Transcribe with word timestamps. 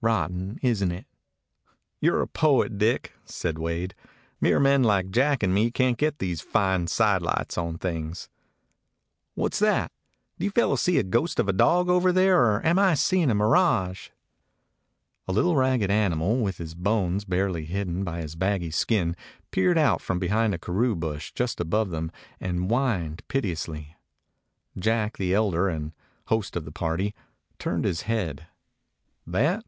Rotten, 0.00 0.60
isn't 0.62 0.92
it?" 0.92 1.06
"You 2.00 2.14
're 2.14 2.22
a 2.22 2.28
poet, 2.28 2.78
Dick," 2.78 3.14
said 3.24 3.58
Wade. 3.58 3.96
"Mere 4.40 4.60
men 4.60 4.84
like 4.84 5.10
Jack 5.10 5.42
and 5.42 5.52
me 5.52 5.72
can't 5.72 5.98
get 5.98 6.20
these 6.20 6.40
fine 6.40 6.86
side 6.86 7.20
lights 7.20 7.58
on 7.58 7.78
things.... 7.78 8.28
What 9.34 9.54
's 9.54 9.58
that? 9.58 9.90
Do 10.38 10.44
you 10.44 10.52
fellows 10.52 10.82
see 10.82 10.98
a 10.98 11.02
ghost 11.02 11.40
of 11.40 11.48
a 11.48 11.52
dog 11.52 11.88
over 11.88 12.12
there, 12.12 12.40
or 12.44 12.64
am 12.64 12.78
I 12.78 12.94
seeing 12.94 13.28
a 13.28 13.34
mirage?" 13.34 14.10
A 15.26 15.32
little 15.32 15.56
ragged 15.56 15.90
animal, 15.90 16.38
with 16.42 16.58
his 16.58 16.76
bones 16.76 17.24
barely 17.24 17.64
hidden 17.64 18.04
by 18.04 18.20
his 18.22 18.36
baggy 18.36 18.70
skin, 18.70 19.16
peered 19.50 19.78
out 19.78 20.00
from 20.00 20.20
behind 20.20 20.54
a 20.54 20.58
karoo 20.58 20.94
bush 20.94 21.32
just 21.32 21.58
above 21.58 21.90
them, 21.90 22.12
and 22.38 22.70
whined 22.70 23.26
piteously. 23.26 23.96
Jack, 24.78 25.16
the 25.18 25.34
elder, 25.34 25.68
and 25.68 25.90
host 26.26 26.54
of 26.54 26.64
the 26.64 26.70
party, 26.72 27.16
turned 27.58 27.84
his 27.84 28.02
head. 28.02 28.46
"That? 29.26 29.64